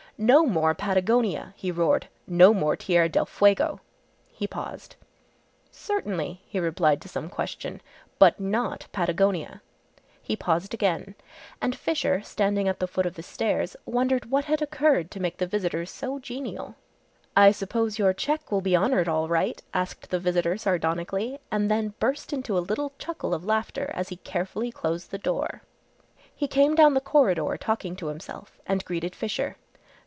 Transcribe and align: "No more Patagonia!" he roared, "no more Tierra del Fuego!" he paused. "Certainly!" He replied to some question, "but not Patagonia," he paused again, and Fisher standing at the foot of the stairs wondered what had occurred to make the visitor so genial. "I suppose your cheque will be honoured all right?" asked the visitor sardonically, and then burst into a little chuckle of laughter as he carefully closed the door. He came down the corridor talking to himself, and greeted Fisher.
"No 0.17 0.45
more 0.45 0.75
Patagonia!" 0.75 1.55
he 1.57 1.71
roared, 1.71 2.07
"no 2.27 2.53
more 2.53 2.75
Tierra 2.77 3.09
del 3.09 3.25
Fuego!" 3.25 3.79
he 4.27 4.45
paused. 4.45 4.95
"Certainly!" 5.71 6.41
He 6.45 6.59
replied 6.59 7.01
to 7.01 7.09
some 7.09 7.27
question, 7.27 7.81
"but 8.19 8.39
not 8.39 8.85
Patagonia," 8.91 9.63
he 10.21 10.35
paused 10.35 10.75
again, 10.75 11.15
and 11.59 11.75
Fisher 11.75 12.21
standing 12.21 12.67
at 12.67 12.79
the 12.79 12.85
foot 12.85 13.07
of 13.07 13.15
the 13.15 13.23
stairs 13.23 13.75
wondered 13.87 14.29
what 14.29 14.45
had 14.45 14.61
occurred 14.61 15.09
to 15.09 15.19
make 15.19 15.37
the 15.37 15.47
visitor 15.47 15.87
so 15.87 16.19
genial. 16.19 16.75
"I 17.35 17.49
suppose 17.49 17.97
your 17.97 18.13
cheque 18.13 18.51
will 18.51 18.61
be 18.61 18.77
honoured 18.77 19.09
all 19.09 19.27
right?" 19.27 19.59
asked 19.73 20.11
the 20.11 20.19
visitor 20.19 20.55
sardonically, 20.55 21.39
and 21.51 21.71
then 21.71 21.95
burst 21.99 22.31
into 22.31 22.55
a 22.55 22.59
little 22.59 22.91
chuckle 22.99 23.33
of 23.33 23.43
laughter 23.43 23.89
as 23.95 24.09
he 24.09 24.17
carefully 24.17 24.71
closed 24.71 25.09
the 25.09 25.17
door. 25.17 25.63
He 26.35 26.47
came 26.47 26.75
down 26.75 26.93
the 26.93 27.01
corridor 27.01 27.57
talking 27.59 27.95
to 27.95 28.05
himself, 28.09 28.59
and 28.67 28.85
greeted 28.85 29.15
Fisher. 29.15 29.57